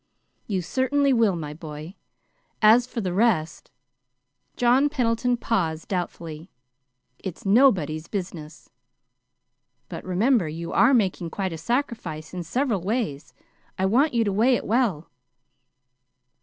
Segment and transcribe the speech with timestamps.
[0.47, 1.93] "You certainly will, my boy.
[2.59, 3.69] As for the rest"
[4.57, 6.49] John Pendleton paused doubtfully.
[7.19, 8.71] "It's nobody's business."
[9.89, 13.35] "But, remember, you are making quite a sacrifice in several ways.
[13.77, 15.07] I want you to weigh it well."